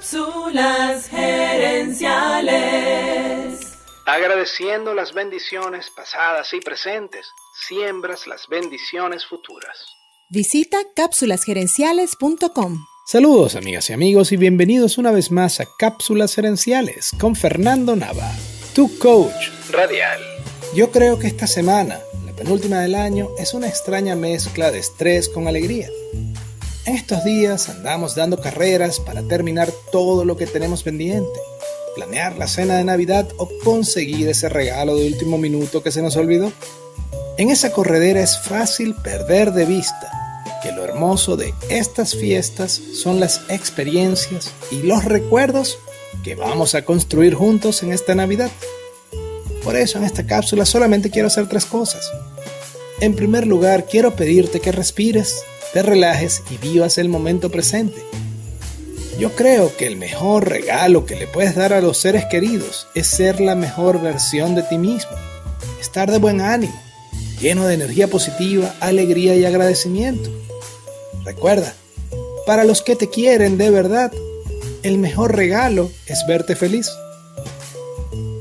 Cápsulas 0.00 1.08
gerenciales. 1.08 2.08
Agradeciendo 4.06 4.94
las 4.94 5.12
bendiciones 5.12 5.90
pasadas 5.94 6.54
y 6.54 6.60
presentes, 6.60 7.26
siembras 7.68 8.26
las 8.26 8.48
bendiciones 8.48 9.26
futuras. 9.26 9.76
Visita 10.30 10.78
cápsulasgerenciales.com. 10.96 12.78
Saludos 13.06 13.56
amigas 13.56 13.90
y 13.90 13.92
amigos 13.92 14.32
y 14.32 14.38
bienvenidos 14.38 14.96
una 14.96 15.10
vez 15.10 15.30
más 15.30 15.60
a 15.60 15.66
Cápsulas 15.78 16.34
Gerenciales 16.34 17.10
con 17.20 17.36
Fernando 17.36 17.94
Nava, 17.94 18.32
tu 18.74 18.98
coach 18.98 19.50
radial. 19.70 20.18
Yo 20.74 20.90
creo 20.90 21.18
que 21.18 21.26
esta 21.26 21.46
semana, 21.46 22.00
la 22.24 22.32
penúltima 22.32 22.80
del 22.80 22.94
año, 22.94 23.28
es 23.38 23.52
una 23.52 23.68
extraña 23.68 24.16
mezcla 24.16 24.70
de 24.70 24.78
estrés 24.78 25.28
con 25.28 25.46
alegría. 25.46 25.90
Estos 26.90 27.22
días 27.22 27.68
andamos 27.68 28.16
dando 28.16 28.40
carreras 28.40 28.98
para 28.98 29.22
terminar 29.22 29.70
todo 29.92 30.24
lo 30.24 30.36
que 30.36 30.48
tenemos 30.48 30.82
pendiente, 30.82 31.38
planear 31.94 32.36
la 32.36 32.48
cena 32.48 32.76
de 32.76 32.82
Navidad 32.82 33.28
o 33.36 33.48
conseguir 33.62 34.28
ese 34.28 34.48
regalo 34.48 34.96
de 34.96 35.06
último 35.06 35.38
minuto 35.38 35.84
que 35.84 35.92
se 35.92 36.02
nos 36.02 36.16
olvidó. 36.16 36.52
En 37.38 37.48
esa 37.48 37.70
corredera 37.70 38.20
es 38.20 38.40
fácil 38.40 38.96
perder 38.96 39.52
de 39.52 39.66
vista 39.66 40.10
que 40.64 40.72
lo 40.72 40.82
hermoso 40.82 41.36
de 41.36 41.54
estas 41.68 42.16
fiestas 42.16 42.82
son 43.00 43.20
las 43.20 43.42
experiencias 43.48 44.50
y 44.72 44.82
los 44.82 45.04
recuerdos 45.04 45.78
que 46.24 46.34
vamos 46.34 46.74
a 46.74 46.84
construir 46.84 47.34
juntos 47.34 47.84
en 47.84 47.92
esta 47.92 48.16
Navidad. 48.16 48.50
Por 49.62 49.76
eso 49.76 49.98
en 49.98 50.04
esta 50.04 50.26
cápsula 50.26 50.66
solamente 50.66 51.08
quiero 51.08 51.28
hacer 51.28 51.48
tres 51.48 51.66
cosas. 51.66 52.10
En 53.00 53.14
primer 53.14 53.46
lugar, 53.46 53.86
quiero 53.86 54.14
pedirte 54.14 54.60
que 54.60 54.72
respires 54.72 55.42
te 55.72 55.82
relajes 55.82 56.42
y 56.50 56.56
vivas 56.56 56.98
el 56.98 57.08
momento 57.08 57.50
presente. 57.50 58.02
Yo 59.18 59.34
creo 59.36 59.76
que 59.76 59.86
el 59.86 59.96
mejor 59.96 60.48
regalo 60.48 61.06
que 61.06 61.16
le 61.16 61.26
puedes 61.26 61.54
dar 61.54 61.72
a 61.72 61.80
los 61.80 61.98
seres 61.98 62.24
queridos 62.26 62.88
es 62.94 63.06
ser 63.06 63.40
la 63.40 63.54
mejor 63.54 64.00
versión 64.00 64.54
de 64.54 64.62
ti 64.62 64.78
mismo, 64.78 65.12
estar 65.80 66.10
de 66.10 66.18
buen 66.18 66.40
ánimo, 66.40 66.74
lleno 67.40 67.66
de 67.66 67.74
energía 67.74 68.08
positiva, 68.08 68.74
alegría 68.80 69.36
y 69.36 69.44
agradecimiento. 69.44 70.30
Recuerda, 71.24 71.74
para 72.46 72.64
los 72.64 72.82
que 72.82 72.96
te 72.96 73.08
quieren 73.08 73.58
de 73.58 73.70
verdad, 73.70 74.12
el 74.82 74.98
mejor 74.98 75.36
regalo 75.36 75.90
es 76.06 76.24
verte 76.26 76.56
feliz. 76.56 76.90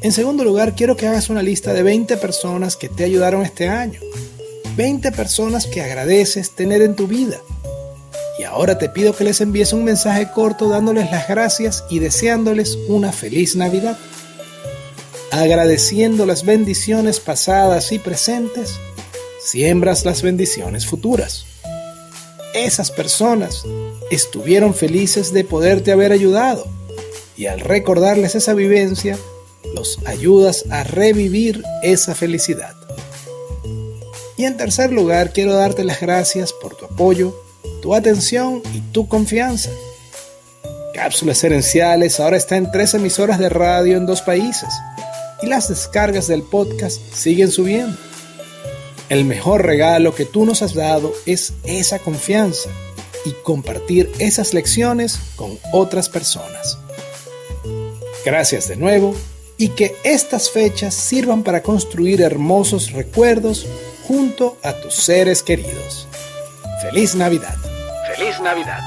En 0.00 0.12
segundo 0.12 0.42
lugar, 0.42 0.74
quiero 0.74 0.96
que 0.96 1.06
hagas 1.06 1.30
una 1.30 1.42
lista 1.42 1.72
de 1.72 1.82
20 1.82 2.16
personas 2.16 2.76
que 2.76 2.88
te 2.88 3.04
ayudaron 3.04 3.42
este 3.42 3.68
año 3.68 4.00
20 4.76 5.12
personas 5.12 5.66
que 5.66 5.82
agradeces 5.82 6.50
tener 6.52 6.82
en 6.82 6.96
tu 6.96 7.06
vida. 7.06 7.38
Y 8.38 8.44
ahora 8.44 8.78
te 8.78 8.88
pido 8.88 9.14
que 9.14 9.24
les 9.24 9.40
envíes 9.40 9.72
un 9.72 9.84
mensaje 9.84 10.30
corto 10.30 10.68
dándoles 10.68 11.10
las 11.10 11.28
gracias 11.28 11.84
y 11.90 11.98
deseándoles 11.98 12.78
una 12.88 13.12
feliz 13.12 13.56
Navidad. 13.56 13.98
Agradeciendo 15.30 16.26
las 16.26 16.44
bendiciones 16.44 17.20
pasadas 17.20 17.92
y 17.92 17.98
presentes, 17.98 18.74
siembras 19.40 20.04
las 20.04 20.22
bendiciones 20.22 20.86
futuras. 20.86 21.44
Esas 22.54 22.90
personas 22.90 23.64
estuvieron 24.10 24.74
felices 24.74 25.32
de 25.32 25.44
poderte 25.44 25.92
haber 25.92 26.12
ayudado 26.12 26.66
y 27.36 27.46
al 27.46 27.60
recordarles 27.60 28.34
esa 28.34 28.54
vivencia, 28.54 29.18
los 29.74 29.98
ayudas 30.04 30.64
a 30.70 30.84
revivir 30.84 31.62
esa 31.82 32.14
felicidad. 32.14 32.81
Y 34.42 34.44
en 34.44 34.56
tercer 34.56 34.90
lugar, 34.90 35.32
quiero 35.32 35.54
darte 35.54 35.84
las 35.84 36.00
gracias 36.00 36.52
por 36.52 36.74
tu 36.74 36.86
apoyo, 36.86 37.32
tu 37.80 37.94
atención 37.94 38.60
y 38.74 38.80
tu 38.80 39.06
confianza. 39.06 39.70
Cápsulas 40.92 41.44
Herenciales 41.44 42.18
ahora 42.18 42.38
está 42.38 42.56
en 42.56 42.68
tres 42.72 42.92
emisoras 42.94 43.38
de 43.38 43.48
radio 43.48 43.96
en 43.96 44.04
dos 44.04 44.20
países 44.20 44.68
y 45.42 45.46
las 45.46 45.68
descargas 45.68 46.26
del 46.26 46.42
podcast 46.42 47.00
siguen 47.14 47.52
subiendo. 47.52 47.96
El 49.08 49.26
mejor 49.26 49.64
regalo 49.64 50.12
que 50.12 50.24
tú 50.24 50.44
nos 50.44 50.60
has 50.62 50.74
dado 50.74 51.14
es 51.24 51.52
esa 51.62 52.00
confianza 52.00 52.68
y 53.24 53.30
compartir 53.44 54.10
esas 54.18 54.54
lecciones 54.54 55.20
con 55.36 55.56
otras 55.72 56.08
personas. 56.08 56.78
Gracias 58.24 58.66
de 58.66 58.74
nuevo 58.74 59.14
y 59.56 59.68
que 59.68 59.94
estas 60.02 60.50
fechas 60.50 60.94
sirvan 60.96 61.44
para 61.44 61.62
construir 61.62 62.22
hermosos 62.22 62.90
recuerdos 62.90 63.68
junto 64.06 64.58
a 64.62 64.72
tus 64.72 64.94
seres 64.94 65.42
queridos. 65.42 66.08
Feliz 66.80 67.14
Navidad. 67.14 67.56
Feliz 68.14 68.40
Navidad. 68.40 68.80